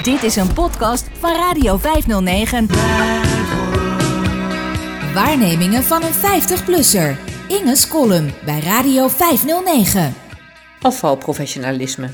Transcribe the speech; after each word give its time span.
Dit 0.00 0.22
is 0.22 0.36
een 0.36 0.52
podcast 0.52 1.06
van 1.18 1.36
Radio 1.36 1.76
509. 1.76 2.66
Waarnemingen 5.14 5.82
van 5.82 6.02
een 6.02 6.12
50-plusser. 6.12 7.16
Inge's 7.48 7.88
column 7.88 8.30
bij 8.44 8.60
Radio 8.60 9.08
509. 9.08 10.14
Afvalprofessionalisme. 10.80 12.08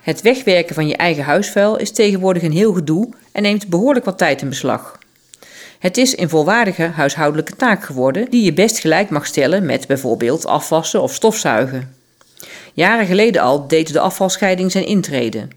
Het 0.00 0.22
wegwerken 0.22 0.74
van 0.74 0.88
je 0.88 0.96
eigen 0.96 1.24
huisvuil 1.24 1.76
is 1.76 1.92
tegenwoordig 1.92 2.42
een 2.42 2.52
heel 2.52 2.72
gedoe 2.72 3.08
en 3.32 3.42
neemt 3.42 3.68
behoorlijk 3.68 4.04
wat 4.04 4.18
tijd 4.18 4.42
in 4.42 4.48
beslag. 4.48 4.98
Het 5.78 5.96
is 5.96 6.18
een 6.18 6.28
volwaardige 6.28 6.82
huishoudelijke 6.82 7.56
taak 7.56 7.84
geworden 7.84 8.30
die 8.30 8.44
je 8.44 8.52
best 8.52 8.78
gelijk 8.78 9.10
mag 9.10 9.26
stellen 9.26 9.66
met 9.66 9.86
bijvoorbeeld 9.86 10.46
afwassen 10.46 11.02
of 11.02 11.14
stofzuigen. 11.14 11.95
Jaren 12.76 13.06
geleden 13.06 13.42
al 13.42 13.68
deed 13.68 13.92
de 13.92 14.00
afvalscheiding 14.00 14.72
zijn 14.72 14.86
intrede. 14.86 15.48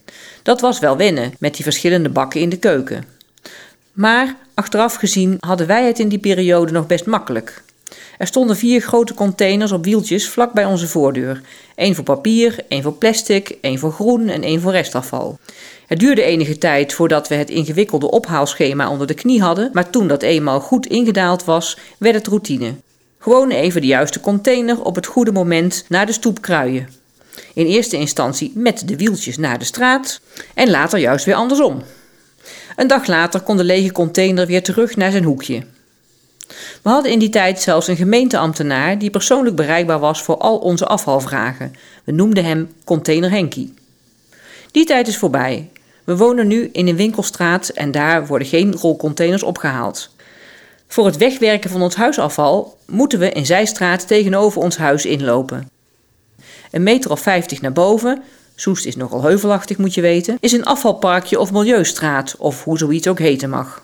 Dat 0.44 0.62
was 0.62 0.80
wel 0.80 0.98
wennen 0.98 1.34
met 1.40 1.56
die 1.56 1.64
verschillende 1.64 2.10
bakken 2.10 2.42
in 2.42 2.50
de 2.50 2.58
keuken. 2.58 3.06
Maar 3.92 4.36
achteraf 4.54 4.96
gezien 4.96 5.38
hadden 5.40 5.68
wij 5.68 5.86
het 5.86 6.00
in 6.00 6.08
die 6.08 6.20
periode 6.20 6.72
nog 6.72 6.88
best 6.88 7.06
makkelijk. 7.06 7.64
Er 8.18 8.28
stonden 8.28 8.56
vier 8.56 8.82
grote 8.82 9.14
containers 9.14 9.72
op 9.72 9.86
wieltjes 9.86 10.30
vlak 10.30 10.54
bij 10.54 10.66
onze 10.66 10.88
voordeur. 10.88 11.42
één 11.76 11.96
voor 11.96 12.04
papier, 12.04 12.56
één 12.68 12.84
voor 12.84 12.94
plastic, 12.94 13.58
één 13.62 13.80
voor 13.80 13.92
groen 13.92 14.28
en 14.28 14.44
één 14.44 14.62
voor 14.62 14.72
restafval. 14.72 15.40
Het 15.88 16.00
duurde 16.00 16.24
enige 16.24 16.58
tijd 16.58 16.94
voordat 16.94 17.28
we 17.28 17.36
het 17.36 17.50
ingewikkelde 17.50 18.12
ophaalschema 18.12 18.90
onder 18.90 19.08
de 19.08 19.14
knie 19.14 19.42
hadden, 19.42 19.70
maar 19.74 19.90
toen 19.90 20.08
dat 20.08 20.22
eenmaal 20.22 20.60
goed 20.60 20.86
ingedaald 20.86 21.44
was, 21.44 21.78
werd 21.98 22.16
het 22.16 22.28
routine. 22.28 22.74
Gewoon 23.20 23.50
even 23.50 23.82
de 23.82 23.88
juiste 23.88 24.20
container 24.20 24.82
op 24.82 24.96
het 24.96 25.06
goede 25.06 25.32
moment 25.32 25.86
naar 25.88 26.06
de 26.06 26.14
stoep 26.14 26.42
kruien. 26.42 26.99
In 27.54 27.66
eerste 27.66 27.98
instantie 27.98 28.52
met 28.56 28.88
de 28.88 28.96
wieltjes 28.96 29.38
naar 29.38 29.60
de 29.60 29.66
straat 29.66 30.22
en 30.54 30.70
later 30.70 31.00
juist 31.00 31.26
weer 31.26 31.36
andersom. 31.36 31.82
Een 32.76 32.88
dag 32.88 33.08
later 33.08 33.42
kon 33.42 33.58
de 33.58 33.64
lege 33.64 33.92
container 33.92 34.48
weer 34.48 34.64
terug 34.64 34.96
naar 34.96 35.12
zijn 35.12 35.24
hoekje. 35.24 35.64
We 36.82 36.90
hadden 36.90 37.12
in 37.12 37.20
die 37.20 37.30
tijd 37.30 37.62
zelfs 37.62 37.88
een 37.88 37.96
gemeenteambtenaar 37.96 38.98
die 38.98 39.10
persoonlijk 39.10 39.56
bereikbaar 39.56 40.00
was 40.00 40.22
voor 40.22 40.38
al 40.38 40.58
onze 40.58 40.86
afvalvragen. 40.86 41.74
We 42.04 42.12
noemden 42.12 42.46
hem 42.46 42.74
Container 42.84 43.30
Henkie. 43.32 43.74
Die 44.72 44.86
tijd 44.86 45.08
is 45.08 45.18
voorbij. 45.18 45.70
We 46.04 46.18
wonen 46.18 46.48
nu 46.48 46.70
in 46.72 46.88
een 46.88 46.96
winkelstraat 46.96 47.70
en 47.70 47.92
daar 47.92 48.28
worden 48.28 48.48
geen 48.48 48.76
rolcontainers 48.76 49.44
opgehaald. 49.44 50.10
Voor 50.88 51.06
het 51.06 51.18
wegwerken 51.18 51.70
van 51.70 51.82
ons 51.82 51.96
huisafval 51.96 52.78
moeten 52.86 53.20
we 53.20 53.32
in 53.32 53.46
Zijstraat 53.46 54.08
tegenover 54.08 54.62
ons 54.62 54.78
huis 54.78 55.06
inlopen. 55.06 55.70
Een 56.72 56.84
meter 56.84 57.12
of 57.12 57.20
vijftig 57.20 57.62
naar 57.62 57.74
boven, 57.74 58.24
Soest 58.60 58.86
is 58.86 58.96
nogal 58.96 59.22
heuvelachtig 59.22 59.78
moet 59.78 59.94
je 59.94 60.02
weten, 60.02 60.38
is 60.40 60.52
een 60.52 60.66
afvalparkje 60.66 61.40
of 61.40 61.52
milieustraat, 61.52 62.36
of 62.38 62.64
hoe 62.64 62.78
zoiets 62.78 63.08
ook 63.08 63.20
heten 63.20 63.50
mag. 63.50 63.82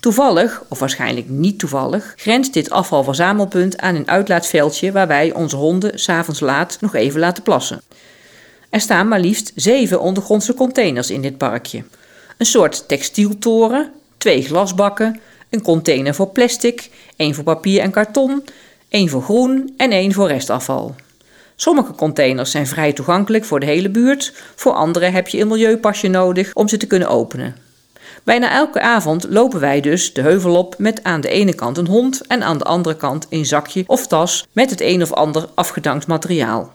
Toevallig, 0.00 0.62
of 0.68 0.78
waarschijnlijk 0.78 1.28
niet 1.28 1.58
toevallig, 1.58 2.12
grenst 2.16 2.52
dit 2.52 2.70
afvalverzamelpunt 2.70 3.78
aan 3.78 3.94
een 3.94 4.08
uitlaatveldje 4.08 4.92
waar 4.92 5.06
wij 5.06 5.32
onze 5.32 5.56
honden 5.56 5.98
s'avonds 5.98 6.40
laat 6.40 6.78
nog 6.80 6.94
even 6.94 7.20
laten 7.20 7.42
plassen. 7.42 7.82
Er 8.70 8.80
staan 8.80 9.08
maar 9.08 9.20
liefst 9.20 9.52
zeven 9.54 10.00
ondergrondse 10.00 10.54
containers 10.54 11.10
in 11.10 11.22
dit 11.22 11.38
parkje. 11.38 11.84
Een 12.38 12.46
soort 12.46 12.88
textieltoren, 12.88 13.92
twee 14.18 14.42
glasbakken, 14.42 15.20
een 15.50 15.62
container 15.62 16.14
voor 16.14 16.28
plastic, 16.28 16.90
één 17.16 17.34
voor 17.34 17.44
papier 17.44 17.80
en 17.80 17.90
karton, 17.90 18.44
één 18.88 19.08
voor 19.08 19.22
groen 19.22 19.74
en 19.76 19.90
één 19.90 20.12
voor 20.12 20.28
restafval. 20.28 20.94
Sommige 21.60 21.92
containers 21.92 22.50
zijn 22.50 22.66
vrij 22.66 22.92
toegankelijk 22.92 23.44
voor 23.44 23.60
de 23.60 23.66
hele 23.66 23.88
buurt, 23.88 24.32
voor 24.54 24.72
andere 24.72 25.06
heb 25.06 25.28
je 25.28 25.40
een 25.40 25.48
milieupasje 25.48 26.08
nodig 26.08 26.54
om 26.54 26.68
ze 26.68 26.76
te 26.76 26.86
kunnen 26.86 27.08
openen. 27.08 27.56
Bijna 28.24 28.52
elke 28.52 28.80
avond 28.80 29.26
lopen 29.28 29.60
wij 29.60 29.80
dus 29.80 30.12
de 30.12 30.20
heuvel 30.20 30.56
op 30.56 30.74
met 30.78 31.04
aan 31.04 31.20
de 31.20 31.28
ene 31.28 31.54
kant 31.54 31.76
een 31.76 31.86
hond 31.86 32.26
en 32.26 32.42
aan 32.42 32.58
de 32.58 32.64
andere 32.64 32.96
kant 32.96 33.26
een 33.30 33.46
zakje 33.46 33.84
of 33.86 34.06
tas 34.06 34.46
met 34.52 34.70
het 34.70 34.80
een 34.80 35.02
of 35.02 35.12
ander 35.12 35.48
afgedankt 35.54 36.06
materiaal. 36.06 36.72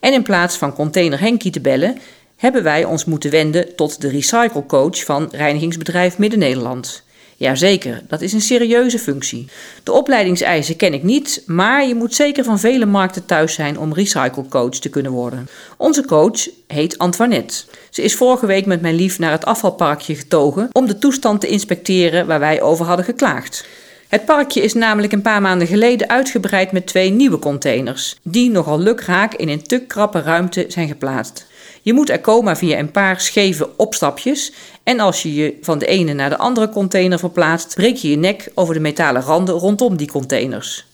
En 0.00 0.12
in 0.12 0.22
plaats 0.22 0.56
van 0.56 0.74
container 0.74 1.20
Henkie 1.20 1.50
te 1.50 1.60
bellen, 1.60 1.98
hebben 2.36 2.62
wij 2.62 2.84
ons 2.84 3.04
moeten 3.04 3.30
wenden 3.30 3.76
tot 3.76 4.00
de 4.00 4.08
recyclecoach 4.08 5.04
van 5.04 5.28
reinigingsbedrijf 5.30 6.18
Midden-Nederland. 6.18 7.02
Jazeker, 7.44 8.02
dat 8.08 8.20
is 8.20 8.32
een 8.32 8.40
serieuze 8.40 8.98
functie. 8.98 9.48
De 9.82 9.92
opleidingseisen 9.92 10.76
ken 10.76 10.94
ik 10.94 11.02
niet, 11.02 11.42
maar 11.46 11.86
je 11.86 11.94
moet 11.94 12.14
zeker 12.14 12.44
van 12.44 12.58
vele 12.58 12.86
markten 12.86 13.26
thuis 13.26 13.54
zijn 13.54 13.78
om 13.78 13.94
recyclecoach 13.94 14.78
te 14.78 14.88
kunnen 14.88 15.12
worden. 15.12 15.48
Onze 15.76 16.04
coach 16.04 16.48
heet 16.66 16.98
Antoinette. 16.98 17.64
Ze 17.90 18.02
is 18.02 18.14
vorige 18.14 18.46
week 18.46 18.66
met 18.66 18.80
mijn 18.80 18.94
lief 18.94 19.18
naar 19.18 19.30
het 19.30 19.44
afvalparkje 19.44 20.14
getogen 20.14 20.68
om 20.72 20.86
de 20.86 20.98
toestand 20.98 21.40
te 21.40 21.46
inspecteren 21.46 22.26
waar 22.26 22.40
wij 22.40 22.62
over 22.62 22.86
hadden 22.86 23.04
geklaagd. 23.04 23.66
Het 24.14 24.24
parkje 24.24 24.62
is 24.62 24.74
namelijk 24.74 25.12
een 25.12 25.22
paar 25.22 25.40
maanden 25.40 25.66
geleden 25.66 26.08
uitgebreid 26.08 26.72
met 26.72 26.86
twee 26.86 27.10
nieuwe 27.10 27.38
containers, 27.38 28.16
die 28.22 28.50
nogal 28.50 28.78
lukraak 28.78 29.34
in 29.34 29.48
een 29.48 29.62
te 29.62 29.80
krappe 29.80 30.20
ruimte 30.20 30.64
zijn 30.68 30.88
geplaatst. 30.88 31.46
Je 31.82 31.92
moet 31.92 32.10
er 32.10 32.20
komen 32.20 32.56
via 32.56 32.78
een 32.78 32.90
paar 32.90 33.20
scheve 33.20 33.76
opstapjes 33.76 34.52
en 34.82 35.00
als 35.00 35.22
je 35.22 35.34
je 35.34 35.58
van 35.60 35.78
de 35.78 35.86
ene 35.86 36.12
naar 36.12 36.30
de 36.30 36.38
andere 36.38 36.68
container 36.68 37.18
verplaatst, 37.18 37.74
breek 37.74 37.96
je 37.96 38.10
je 38.10 38.16
nek 38.16 38.50
over 38.54 38.74
de 38.74 38.80
metalen 38.80 39.22
randen 39.22 39.54
rondom 39.54 39.96
die 39.96 40.08
containers. 40.08 40.86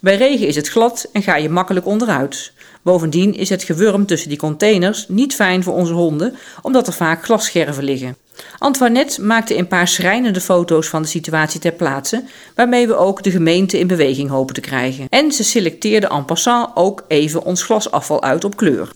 Bij 0.00 0.16
regen 0.16 0.46
is 0.46 0.56
het 0.56 0.68
glad 0.68 1.08
en 1.12 1.22
ga 1.22 1.36
je 1.36 1.48
makkelijk 1.48 1.86
onderuit. 1.86 2.52
Bovendien 2.82 3.34
is 3.34 3.48
het 3.48 3.62
gewurm 3.62 4.06
tussen 4.06 4.28
die 4.28 4.38
containers 4.38 5.04
niet 5.08 5.34
fijn 5.34 5.62
voor 5.62 5.74
onze 5.74 5.92
honden, 5.92 6.36
omdat 6.62 6.86
er 6.86 6.92
vaak 6.92 7.24
glasscherven 7.24 7.84
liggen. 7.84 8.16
Antoinette 8.58 9.22
maakte 9.22 9.56
een 9.56 9.68
paar 9.68 9.88
schrijnende 9.88 10.40
foto's 10.40 10.88
van 10.88 11.02
de 11.02 11.08
situatie 11.08 11.60
ter 11.60 11.72
plaatse, 11.72 12.24
waarmee 12.54 12.86
we 12.86 12.96
ook 12.96 13.22
de 13.22 13.30
gemeente 13.30 13.78
in 13.78 13.86
beweging 13.86 14.30
hopen 14.30 14.54
te 14.54 14.60
krijgen. 14.60 15.06
En 15.08 15.32
ze 15.32 15.44
selecteerde 15.44 16.08
en 16.08 16.24
passant 16.24 16.70
ook 16.74 17.04
even 17.08 17.44
ons 17.44 17.62
glasafval 17.62 18.22
uit 18.22 18.44
op 18.44 18.56
kleur. 18.56 18.90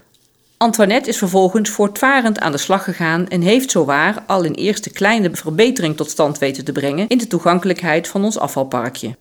Antoinette 0.56 1.08
is 1.08 1.18
vervolgens 1.18 1.70
voortvarend 1.70 2.40
aan 2.40 2.52
de 2.52 2.58
slag 2.58 2.84
gegaan 2.84 3.28
en 3.28 3.40
heeft 3.40 3.70
zowaar 3.70 4.22
al 4.26 4.44
een 4.44 4.54
eerste 4.54 4.90
kleine 4.90 5.30
verbetering 5.32 5.96
tot 5.96 6.10
stand 6.10 6.38
weten 6.38 6.64
te 6.64 6.72
brengen 6.72 7.08
in 7.08 7.18
de 7.18 7.26
toegankelijkheid 7.26 8.08
van 8.08 8.24
ons 8.24 8.38
afvalparkje. 8.38 9.16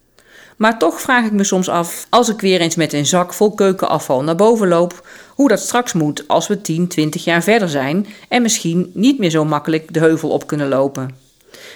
Maar 0.57 0.79
toch 0.79 1.01
vraag 1.01 1.25
ik 1.25 1.31
me 1.31 1.43
soms 1.43 1.69
af, 1.69 2.07
als 2.09 2.29
ik 2.29 2.41
weer 2.41 2.61
eens 2.61 2.75
met 2.75 2.93
een 2.93 3.05
zak 3.05 3.33
vol 3.33 3.51
keukenafval 3.51 4.23
naar 4.23 4.35
boven 4.35 4.67
loop, 4.67 5.07
hoe 5.29 5.47
dat 5.47 5.59
straks 5.59 5.93
moet 5.93 6.27
als 6.27 6.47
we 6.47 6.61
10, 6.61 6.87
20 6.87 7.23
jaar 7.23 7.43
verder 7.43 7.69
zijn 7.69 8.07
en 8.29 8.41
misschien 8.41 8.91
niet 8.93 9.19
meer 9.19 9.29
zo 9.29 9.45
makkelijk 9.45 9.93
de 9.93 9.99
heuvel 9.99 10.29
op 10.29 10.47
kunnen 10.47 10.67
lopen. 10.67 11.15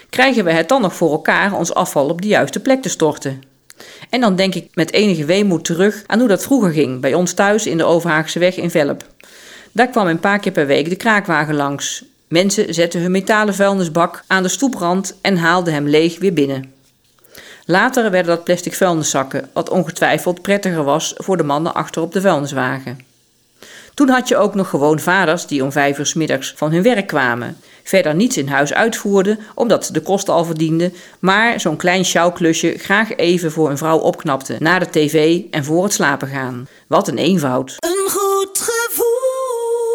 Krijgen 0.09 0.43
we 0.43 0.51
het 0.51 0.69
dan 0.69 0.81
nog 0.81 0.95
voor 0.95 1.11
elkaar 1.11 1.53
ons 1.53 1.73
afval 1.73 2.09
op 2.09 2.21
de 2.21 2.27
juiste 2.27 2.59
plek 2.59 2.81
te 2.81 2.89
storten? 2.89 3.41
En 4.09 4.21
dan 4.21 4.35
denk 4.35 4.55
ik 4.55 4.67
met 4.73 4.91
enige 4.91 5.25
weemoed 5.25 5.65
terug 5.65 6.03
aan 6.05 6.19
hoe 6.19 6.27
dat 6.27 6.43
vroeger 6.43 6.71
ging 6.71 7.01
bij 7.01 7.13
ons 7.13 7.33
thuis 7.33 7.65
in 7.65 7.77
de 7.77 7.83
Overhaagse 7.83 8.39
weg 8.39 8.55
in 8.55 8.71
Velp. 8.71 9.05
Daar 9.71 9.87
kwam 9.87 10.07
een 10.07 10.19
paar 10.19 10.39
keer 10.39 10.51
per 10.51 10.67
week 10.67 10.89
de 10.89 10.95
kraakwagen 10.95 11.55
langs. 11.55 12.05
Mensen 12.27 12.73
zetten 12.73 13.01
hun 13.01 13.11
metalen 13.11 13.55
vuilnisbak 13.55 14.23
aan 14.27 14.43
de 14.43 14.49
stoeprand 14.49 15.15
en 15.21 15.37
haalden 15.37 15.73
hem 15.73 15.87
leeg 15.87 16.19
weer 16.19 16.33
binnen. 16.33 16.76
Later 17.69 18.11
werden 18.11 18.35
dat 18.35 18.43
plastic 18.43 18.73
vuilniszakken, 18.73 19.49
wat 19.53 19.69
ongetwijfeld 19.69 20.41
prettiger 20.41 20.83
was 20.83 21.13
voor 21.17 21.37
de 21.37 21.43
mannen 21.43 21.73
achter 21.73 22.01
op 22.01 22.13
de 22.13 22.21
vuilniswagen. 22.21 22.99
Toen 23.93 24.09
had 24.09 24.27
je 24.27 24.37
ook 24.37 24.55
nog 24.55 24.69
gewoon 24.69 24.99
vaders 24.99 25.45
die 25.45 25.63
om 25.63 25.71
vijf 25.71 25.97
uur 25.97 26.05
s 26.05 26.13
middags 26.13 26.53
van 26.55 26.71
hun 26.71 26.83
werk 26.83 27.07
kwamen. 27.07 27.57
Verder 27.83 28.15
niets 28.15 28.37
in 28.37 28.47
huis 28.47 28.73
uitvoerden, 28.73 29.39
omdat 29.55 29.85
ze 29.85 29.93
de 29.93 30.01
kosten 30.01 30.33
al 30.33 30.45
verdienden, 30.45 30.93
maar 31.19 31.59
zo'n 31.59 31.77
klein 31.77 32.05
sjouwklusje 32.05 32.77
graag 32.77 33.15
even 33.15 33.51
voor 33.51 33.69
een 33.69 33.77
vrouw 33.77 33.97
opknapte, 33.97 34.55
na 34.59 34.79
de 34.79 34.89
tv 34.89 35.41
en 35.51 35.63
voor 35.63 35.83
het 35.83 35.93
slapen 35.93 36.27
gaan. 36.27 36.67
Wat 36.87 37.07
een 37.07 37.17
eenvoud. 37.17 37.75
Een 37.77 38.09
goed 38.09 38.57
gevoel. 38.59 39.05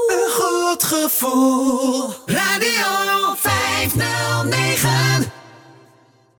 Een 0.08 0.30
goed 0.30 0.82
gevoel. 0.82 2.08
Radio 2.26 3.34
509. 3.36 5.11